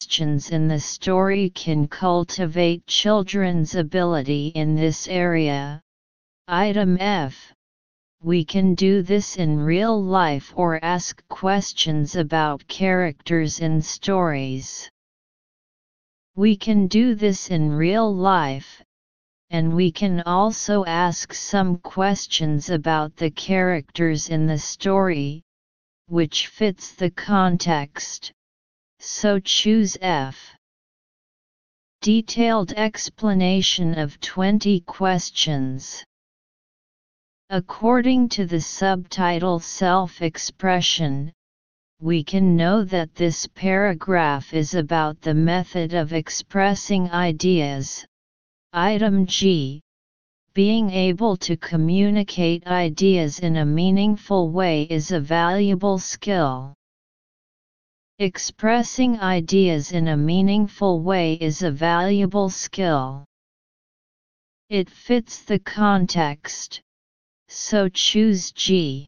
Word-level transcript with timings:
Questions 0.00 0.50
in 0.50 0.68
the 0.68 0.78
story 0.78 1.50
can 1.50 1.88
cultivate 1.88 2.86
children's 2.86 3.74
ability 3.74 4.52
in 4.54 4.76
this 4.76 5.08
area. 5.08 5.82
Item 6.46 6.96
F. 7.00 7.52
We 8.22 8.44
can 8.44 8.76
do 8.76 9.02
this 9.02 9.36
in 9.36 9.58
real 9.58 10.00
life 10.00 10.52
or 10.54 10.78
ask 10.84 11.20
questions 11.26 12.14
about 12.14 12.68
characters 12.68 13.58
in 13.58 13.82
stories. 13.82 14.88
We 16.36 16.56
can 16.56 16.86
do 16.86 17.16
this 17.16 17.50
in 17.50 17.72
real 17.72 18.14
life, 18.14 18.80
and 19.50 19.74
we 19.74 19.90
can 19.90 20.20
also 20.20 20.84
ask 20.84 21.34
some 21.34 21.76
questions 21.78 22.70
about 22.70 23.16
the 23.16 23.32
characters 23.32 24.28
in 24.28 24.46
the 24.46 24.58
story, 24.58 25.42
which 26.06 26.46
fits 26.46 26.94
the 26.94 27.10
context, 27.10 28.32
so 29.00 29.38
choose 29.38 29.96
F. 30.00 30.54
Detailed 32.00 32.72
explanation 32.72 33.98
of 33.98 34.20
20 34.20 34.80
questions. 34.80 36.04
According 37.50 38.28
to 38.30 38.46
the 38.46 38.60
subtitle 38.60 39.58
Self-Expression, 39.58 41.32
we 42.00 42.22
can 42.22 42.54
know 42.54 42.84
that 42.84 43.14
this 43.14 43.48
paragraph 43.48 44.54
is 44.54 44.74
about 44.74 45.20
the 45.20 45.34
method 45.34 45.94
of 45.94 46.12
expressing 46.12 47.10
ideas. 47.10 48.06
Item 48.72 49.26
G. 49.26 49.80
Being 50.54 50.90
able 50.90 51.36
to 51.38 51.56
communicate 51.56 52.66
ideas 52.66 53.40
in 53.40 53.56
a 53.56 53.64
meaningful 53.64 54.50
way 54.50 54.82
is 54.84 55.10
a 55.10 55.18
valuable 55.18 55.98
skill. 55.98 56.74
Expressing 58.18 59.20
ideas 59.20 59.92
in 59.92 60.08
a 60.08 60.16
meaningful 60.16 61.02
way 61.02 61.34
is 61.34 61.62
a 61.62 61.70
valuable 61.70 62.50
skill. 62.50 63.24
It 64.68 64.90
fits 64.90 65.44
the 65.44 65.58
context 65.58 66.82
so 67.50 67.88
choose 67.88 68.52
G. 68.52 69.06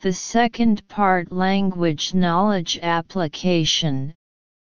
The 0.00 0.12
second 0.12 0.86
part 0.88 1.30
Language 1.30 2.14
Knowledge 2.14 2.78
Application, 2.78 4.14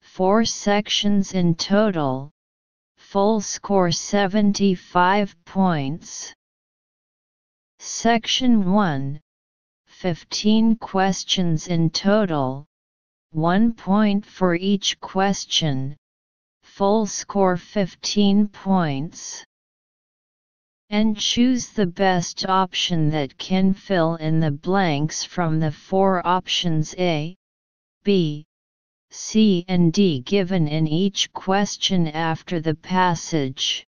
4 0.02 0.46
sections 0.46 1.34
in 1.34 1.56
total, 1.56 2.32
full 2.96 3.40
score 3.42 3.92
75 3.92 5.36
points. 5.46 6.34
Section 7.80 8.72
1, 8.72 9.20
15 9.86 10.76
questions 10.78 11.68
in 11.68 11.92
total, 11.92 12.66
1 13.38 13.72
point 13.74 14.26
for 14.26 14.56
each 14.56 15.00
question, 15.00 15.96
full 16.64 17.06
score 17.06 17.56
15 17.56 18.48
points 18.48 19.46
and 20.90 21.16
choose 21.16 21.68
the 21.70 21.86
best 21.86 22.48
option 22.50 23.12
that 23.12 23.38
can 23.38 23.76
fill 23.76 24.16
in 24.16 24.40
the 24.40 24.50
blanks 24.50 25.24
from 25.24 25.60
the 25.60 25.72
four 25.72 26.26
options 26.26 26.96
A, 26.98 27.36
B, 28.04 28.44
C 29.12 29.64
and 29.68 29.94
D 29.94 30.22
given 30.22 30.68
in 30.68 30.88
each 30.88 31.32
question 31.32 32.08
after 32.08 32.60
the 32.60 32.74
passage. 32.74 33.86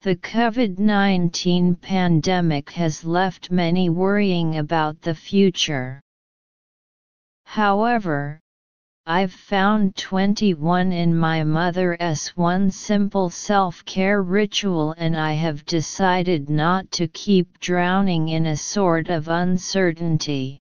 The 0.00 0.16
COVID-19 0.16 1.78
pandemic 1.78 2.70
has 2.70 3.04
left 3.04 3.50
many 3.50 3.90
worrying 3.90 4.56
about 4.56 5.02
the 5.02 5.14
future. 5.14 6.00
However, 7.52 8.42
I've 9.06 9.32
found 9.32 9.96
21 9.96 10.92
in 10.92 11.16
my 11.16 11.44
mother's 11.44 12.28
one 12.36 12.70
simple 12.70 13.30
self-care 13.30 14.20
ritual 14.22 14.92
and 14.98 15.16
I 15.16 15.32
have 15.32 15.64
decided 15.64 16.50
not 16.50 16.90
to 16.92 17.08
keep 17.08 17.58
drowning 17.58 18.28
in 18.28 18.44
a 18.44 18.54
sort 18.54 19.08
of 19.08 19.28
uncertainty. 19.28 20.60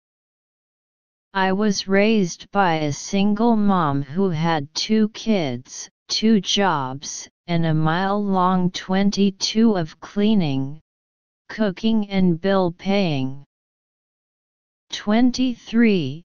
I 1.34 1.52
was 1.52 1.90
raised 1.90 2.50
by 2.52 2.76
a 2.76 2.94
single 2.94 3.58
mom 3.58 4.02
who 4.02 4.30
had 4.30 4.74
two 4.74 5.10
kids, 5.10 5.90
two 6.08 6.40
jobs, 6.40 7.28
and 7.46 7.66
a 7.66 7.74
mile-long 7.74 8.72
22 8.72 9.76
of 9.76 10.00
cleaning, 10.00 10.80
cooking 11.50 12.10
and 12.10 12.40
bill 12.40 12.72
paying. 12.72 13.44
23 14.92 16.24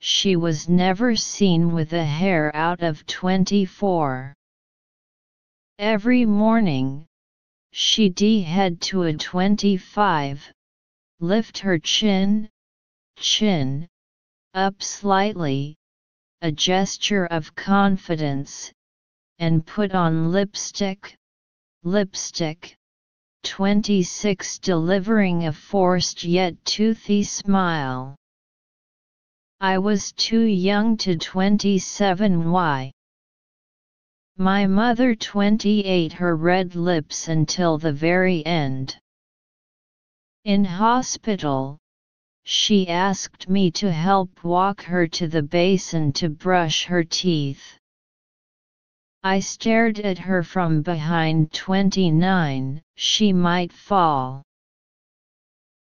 she 0.00 0.34
was 0.34 0.68
never 0.68 1.14
seen 1.14 1.72
with 1.72 1.92
a 1.92 2.04
hair 2.04 2.54
out 2.56 2.82
of 2.82 3.06
24. 3.06 4.34
Every 5.78 6.24
morning, 6.24 7.06
she'd 7.70 8.18
head 8.18 8.80
to 8.82 9.02
a 9.02 9.12
25, 9.12 10.52
lift 11.20 11.58
her 11.58 11.78
chin, 11.78 12.48
chin, 13.16 13.86
up 14.54 14.82
slightly, 14.82 15.76
a 16.40 16.50
gesture 16.50 17.26
of 17.26 17.54
confidence, 17.54 18.72
and 19.38 19.66
put 19.66 19.92
on 19.92 20.32
lipstick, 20.32 21.14
lipstick, 21.82 22.74
26 23.42 24.58
delivering 24.58 25.46
a 25.46 25.52
forced 25.52 26.24
yet 26.24 26.64
toothy 26.64 27.22
smile. 27.22 28.16
I 29.62 29.76
was 29.76 30.12
too 30.12 30.44
young 30.44 30.96
to 30.98 31.18
27 31.18 32.50
why. 32.50 32.92
My 34.38 34.66
mother 34.66 35.14
28 35.14 36.14
her 36.14 36.34
red 36.34 36.74
lips 36.74 37.28
until 37.28 37.76
the 37.76 37.92
very 37.92 38.44
end. 38.46 38.96
In 40.46 40.64
hospital, 40.64 41.76
she 42.42 42.88
asked 42.88 43.50
me 43.50 43.70
to 43.72 43.92
help 43.92 44.42
walk 44.42 44.80
her 44.80 45.06
to 45.08 45.28
the 45.28 45.42
basin 45.42 46.14
to 46.14 46.30
brush 46.30 46.84
her 46.86 47.04
teeth. 47.04 47.76
I 49.22 49.40
stared 49.40 49.98
at 50.00 50.16
her 50.16 50.42
from 50.42 50.80
behind 50.80 51.52
29, 51.52 52.80
she 52.94 53.34
might 53.34 53.74
fall. 53.74 54.42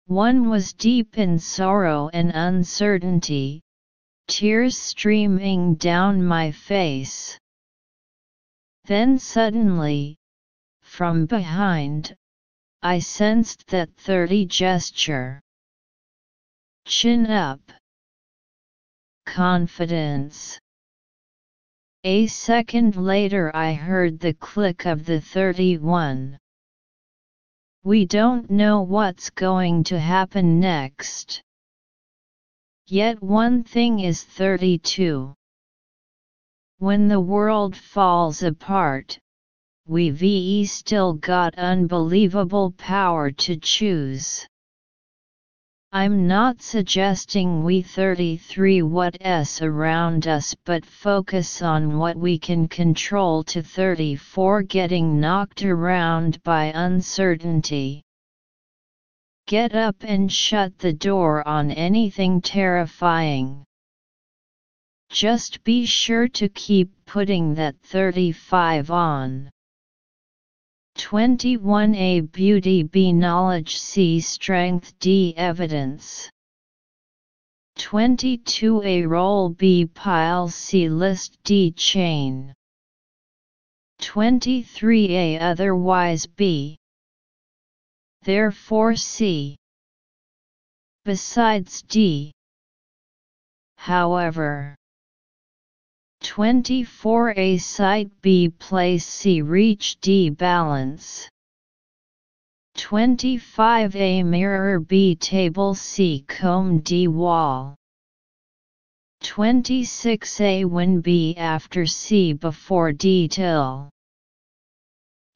One 0.07 0.49
was 0.49 0.73
deep 0.73 1.17
in 1.17 1.39
sorrow 1.39 2.09
and 2.11 2.31
uncertainty, 2.31 3.61
tears 4.29 4.77
streaming 4.77 5.73
down 5.73 6.23
my 6.23 6.51
face. 6.51 7.35
Then 8.85 9.17
suddenly, 9.17 10.17
from 10.81 11.25
behind, 11.25 12.15
I 12.83 12.99
sensed 12.99 13.65
that 13.67 13.89
30 13.97 14.45
gesture. 14.45 15.41
Chin 16.85 17.25
up. 17.25 17.59
Confidence. 19.25 20.59
A 22.03 22.27
second 22.27 22.95
later 22.95 23.51
I 23.55 23.73
heard 23.73 24.19
the 24.19 24.35
click 24.35 24.85
of 24.85 25.05
the 25.05 25.19
31. 25.19 26.37
We 27.83 28.05
don't 28.05 28.49
know 28.51 28.81
what's 28.81 29.31
going 29.31 29.83
to 29.85 29.99
happen 29.99 30.59
next. 30.59 31.41
Yet 32.91 33.21
one 33.21 33.63
thing 33.63 33.99
is 33.99 34.23
32. 34.23 35.35
When 36.79 37.07
the 37.07 37.19
world 37.19 37.75
falls 37.75 38.41
apart, 38.41 39.19
we 39.85 40.09
still 40.65 41.13
got 41.13 41.53
unbelievable 41.53 42.71
power 42.71 43.29
to 43.29 43.57
choose. 43.57 44.47
I'm 45.91 46.25
not 46.25 46.63
suggesting 46.63 47.63
we 47.63 47.83
33 47.83 48.81
what's 48.81 49.61
around 49.61 50.27
us 50.27 50.55
but 50.65 50.83
focus 50.83 51.61
on 51.61 51.99
what 51.99 52.17
we 52.17 52.39
can 52.39 52.67
control 52.67 53.43
to 53.43 53.61
34 53.61 54.63
getting 54.63 55.19
knocked 55.19 55.63
around 55.63 56.41
by 56.41 56.65
uncertainty. 56.73 58.03
Get 59.49 59.73
up 59.73 60.03
and 60.03 60.31
shut 60.31 60.77
the 60.77 60.93
door 60.93 61.47
on 61.47 61.71
anything 61.71 62.39
terrifying. 62.39 63.65
Just 65.09 65.63
be 65.63 65.87
sure 65.87 66.27
to 66.27 66.47
keep 66.49 66.91
putting 67.07 67.55
that 67.55 67.75
35 67.81 68.91
on. 68.91 69.49
21a 70.99 72.31
Beauty 72.31 72.83
B 72.83 73.11
Knowledge 73.11 73.75
C 73.79 74.19
Strength 74.19 74.93
D 74.99 75.33
Evidence 75.35 76.29
22a 77.79 79.09
Roll 79.09 79.49
B 79.49 79.87
Pile 79.87 80.49
C 80.49 80.89
List 80.89 81.39
D 81.43 81.71
Chain 81.71 82.53
23a 83.99 85.41
Otherwise 85.41 86.27
B 86.27 86.78
Therefore 88.23 88.95
C. 88.95 89.55
Besides 91.05 91.81
D. 91.83 92.31
However 93.77 94.75
24A 96.21 97.61
Site 97.61 98.11
B 98.21 98.49
Place 98.49 99.05
C 99.05 99.41
Reach 99.41 99.99
D 100.01 100.29
Balance. 100.29 101.29
25A 102.77 104.25
Mirror 104.25 104.81
B 104.81 105.15
Table 105.15 105.73
C 105.73 106.25
Comb 106.27 106.79
D 106.79 107.07
Wall. 107.07 107.75
26A 109.23 110.65
Win 110.65 111.01
B 111.01 111.35
After 111.37 111.85
C 111.85 112.33
Before 112.33 112.91
D 112.91 113.27
Till 113.27 113.89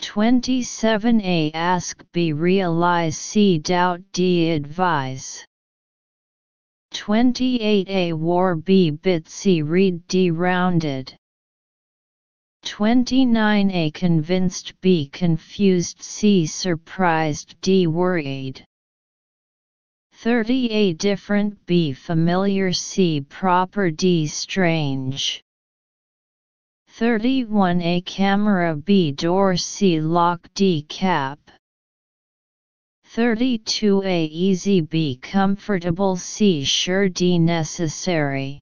27A 0.01 1.51
Ask 1.53 2.03
B 2.11 2.33
Realize 2.33 3.17
C 3.17 3.57
Doubt 3.57 4.01
D 4.11 4.51
Advise. 4.51 5.45
28A 6.93 8.13
War 8.13 8.55
B 8.55 8.91
Bit 8.91 9.27
C 9.27 9.61
Read 9.61 10.07
D 10.07 10.31
Rounded. 10.31 11.15
29A 12.65 13.93
Convinced 13.93 14.79
B 14.81 15.09
Confused 15.11 16.01
C 16.01 16.45
Surprised 16.45 17.59
D 17.61 17.87
Worried. 17.87 18.63
30A 20.23 20.97
Different 20.97 21.65
B 21.65 21.91
Familiar 21.91 22.71
C 22.71 23.19
Proper 23.19 23.91
D 23.91 24.27
Strange 24.27 25.42
31A 26.99 28.05
Camera 28.05 28.75
B 28.75 29.11
Door 29.11 29.57
C 29.57 29.99
Lock 29.99 30.47
D 30.53 30.83
Cap. 30.87 31.39
32a 33.15 34.29
Easy 34.29 34.79
B 34.81 35.17
Comfortable 35.19 36.15
C 36.15 36.63
Sure 36.63 37.09
D 37.09 37.39
Necessary. 37.39 38.59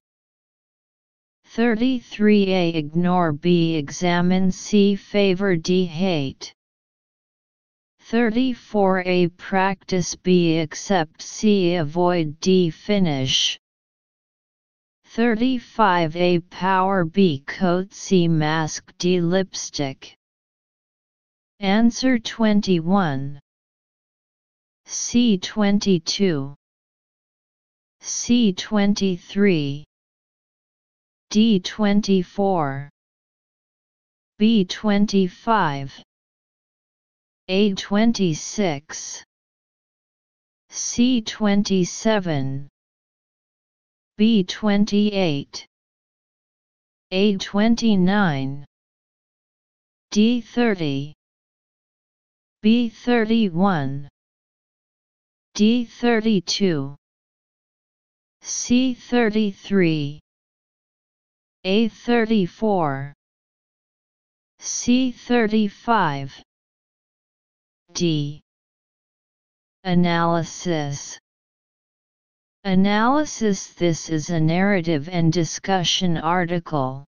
33a 1.54 2.74
Ignore 2.74 3.32
B 3.32 3.74
Examine 3.76 4.50
C 4.50 4.96
Favor 4.96 5.54
D 5.54 5.84
Hate. 5.84 6.54
34a 8.10 9.36
Practice 9.36 10.16
B 10.16 10.58
Accept 10.60 11.20
C 11.20 11.74
Avoid 11.74 12.40
D 12.40 12.70
Finish 12.70 13.58
35a 15.14 16.42
Power 16.48 17.04
B 17.04 17.40
Coat 17.46 17.92
C 17.92 18.26
Mask 18.26 18.94
D 18.96 19.20
Lipstick. 19.20 20.14
Answer 21.60 22.18
21 22.18 23.38
C22 24.88 26.54
C23 28.00 29.84
D24 31.30 32.88
B25 34.40 35.90
A26 37.50 39.22
C27 40.70 42.66
B28 44.22 45.64
A29 47.12 48.64
D30 50.14 51.12
B31 52.64 54.06
D32 55.56 56.94
C33 58.44 60.18
A34 61.66 63.12
C35 64.60 66.30
D. 67.92 68.40
Analysis 69.82 71.18
Analysis 72.64 73.74
This 73.74 74.08
is 74.08 74.30
a 74.30 74.38
narrative 74.38 75.08
and 75.08 75.32
discussion 75.32 76.16
article. 76.16 77.04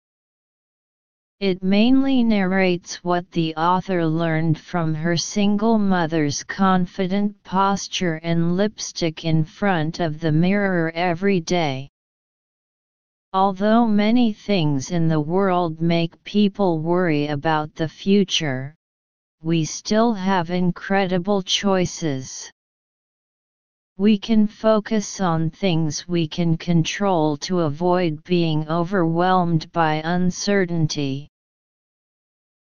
It 1.40 1.62
mainly 1.62 2.24
narrates 2.24 3.04
what 3.04 3.30
the 3.30 3.56
author 3.56 4.04
learned 4.04 4.58
from 4.58 4.96
her 4.96 5.16
single 5.16 5.78
mother's 5.78 6.44
confident 6.44 7.44
posture 7.44 8.16
and 8.24 8.58
lipstick 8.58 9.26
in 9.26 9.44
front 9.44 10.00
of 10.00 10.20
the 10.20 10.32
mirror 10.32 10.92
every 10.96 11.40
day. 11.40 11.88
Although 13.32 13.86
many 13.86 14.34
things 14.34 14.90
in 14.90 15.08
the 15.08 15.22
world 15.22 15.80
make 15.80 16.24
people 16.24 16.80
worry 16.80 17.28
about 17.28 17.76
the 17.76 17.88
future, 17.88 18.74
we 19.44 19.66
still 19.66 20.16
have 20.16 20.50
incredible 20.50 21.44
choices. 21.44 22.52
We 23.98 24.18
can 24.18 24.48
focus 24.48 25.22
on 25.22 25.51
things 25.51 26.07
we 26.07 26.28
can 26.28 26.57
control 26.57 27.38
to 27.38 27.60
avoid 27.60 28.24
being 28.24 28.68
overwhelmed 28.68 29.72
by 29.72 30.01
uncertainty. 30.04 31.30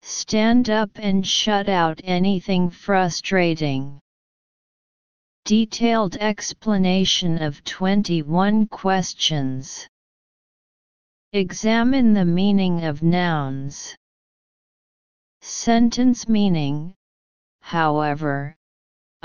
Stand 0.01 0.69
up 0.69 0.89
and 0.95 1.25
shut 1.25 1.69
out 1.69 2.01
anything 2.03 2.69
frustrating. 2.69 4.01
Detailed 5.45 6.17
explanation 6.17 7.41
of 7.41 7.63
21 7.63 8.67
questions. 8.67 9.87
Examine 11.31 12.13
the 12.13 12.25
meaning 12.25 12.83
of 12.83 13.01
nouns. 13.01 13.95
Sentence 15.41 16.27
meaning, 16.27 16.93
however, 17.61 18.57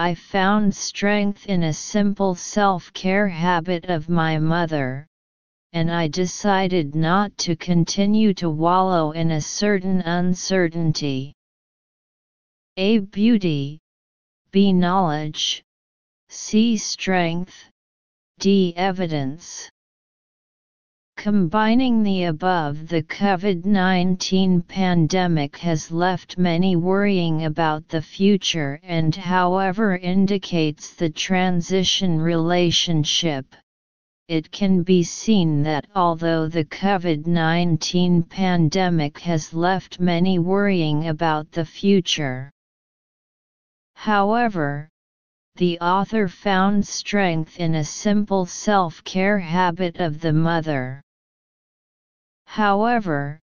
I 0.00 0.14
found 0.14 0.76
strength 0.76 1.46
in 1.46 1.64
a 1.64 1.72
simple 1.72 2.36
self 2.36 2.92
care 2.92 3.26
habit 3.26 3.86
of 3.86 4.08
my 4.08 4.38
mother, 4.38 5.08
and 5.72 5.90
I 5.90 6.06
decided 6.06 6.94
not 6.94 7.36
to 7.38 7.56
continue 7.56 8.32
to 8.34 8.48
wallow 8.48 9.10
in 9.10 9.32
a 9.32 9.40
certain 9.40 10.00
uncertainty. 10.02 11.34
A. 12.76 13.00
Beauty, 13.00 13.80
B. 14.52 14.72
Knowledge, 14.72 15.64
C. 16.28 16.76
Strength, 16.76 17.68
D. 18.38 18.74
Evidence. 18.76 19.68
Combining 21.18 22.04
the 22.04 22.22
above 22.24 22.86
the 22.86 23.02
COVID-19 23.02 24.68
pandemic 24.68 25.56
has 25.56 25.90
left 25.90 26.38
many 26.38 26.76
worrying 26.76 27.44
about 27.44 27.88
the 27.88 28.00
future 28.00 28.78
and 28.84 29.16
however 29.16 29.96
indicates 29.96 30.94
the 30.94 31.10
transition 31.10 32.20
relationship 32.20 33.56
it 34.28 34.52
can 34.52 34.84
be 34.84 35.02
seen 35.02 35.64
that 35.64 35.88
although 35.96 36.46
the 36.46 36.64
COVID 36.64 37.26
19 37.26 38.22
pandemic 38.22 39.18
has 39.18 39.52
left 39.52 39.98
many 39.98 40.38
worrying 40.38 41.08
about 41.08 41.50
the 41.50 41.64
future, 41.64 42.52
however, 43.94 44.88
the 45.56 45.80
author 45.80 46.28
found 46.28 46.86
strength 46.86 47.58
in 47.58 47.74
a 47.74 47.84
simple 47.84 48.46
self 48.46 49.02
care 49.02 49.40
habit 49.40 49.96
of 49.98 50.20
the 50.20 50.32
mother. 50.32 51.02
However, 52.48 53.40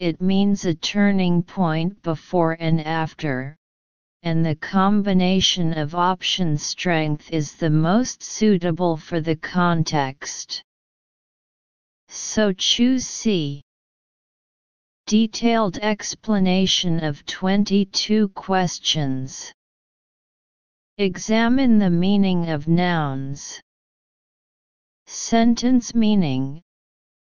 it 0.00 0.20
means 0.20 0.64
a 0.64 0.74
turning 0.74 1.44
point 1.44 2.02
before 2.02 2.56
and 2.58 2.80
after, 2.80 3.56
and 4.24 4.44
the 4.44 4.56
combination 4.56 5.78
of 5.78 5.94
option 5.94 6.58
strength 6.58 7.30
is 7.30 7.54
the 7.54 7.70
most 7.70 8.20
suitable 8.20 8.96
for 8.96 9.20
the 9.20 9.36
context. 9.36 10.64
So 12.08 12.52
choose 12.52 13.06
C. 13.06 13.62
Detailed 15.06 15.78
explanation 15.78 17.04
of 17.04 17.24
22 17.26 18.28
questions. 18.30 19.52
Examine 20.98 21.78
the 21.78 21.90
meaning 21.90 22.50
of 22.50 22.66
nouns. 22.66 23.60
Sentence 25.06 25.94
meaning 25.94 26.60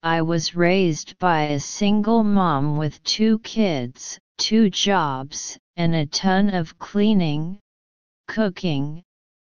I 0.03 0.21
was 0.21 0.55
raised 0.55 1.17
by 1.19 1.43
a 1.43 1.59
single 1.59 2.23
mom 2.23 2.77
with 2.77 3.03
two 3.03 3.39
kids, 3.39 4.19
two 4.37 4.69
jobs, 4.69 5.57
and 5.75 5.95
a 5.95 6.05
ton 6.05 6.53
of 6.53 6.77
cleaning, 6.77 7.59
cooking, 8.27 9.03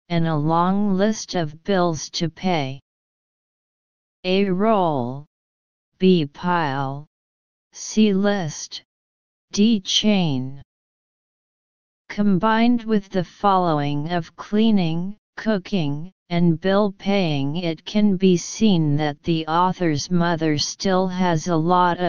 and 0.10 0.28
a 0.28 0.36
long 0.36 0.94
list 0.94 1.36
of 1.36 1.64
bills 1.64 2.10
to 2.12 2.30
pay. 2.30 2.82
A 4.24 4.46
roll, 4.46 5.26
B 5.98 6.26
pile, 6.26 7.08
C 7.74 8.14
list, 8.14 8.84
D 9.52 9.80
chain. 9.80 10.62
Combined 12.10 12.84
with 12.84 13.10
the 13.10 13.24
following 13.24 14.12
of 14.12 14.36
cleaning, 14.36 15.18
cooking, 15.36 16.12
and 16.30 16.60
bill 16.60 16.94
paying 16.98 17.56
it 17.56 17.86
can 17.86 18.18
be 18.18 18.36
seen 18.36 18.98
that 18.98 19.24
the 19.24 19.48
author's 19.48 20.12
mother 20.12 20.58
still 20.58 21.08
has 21.08 21.48
a 21.48 21.56
lot 21.56 21.98
of 21.98 22.06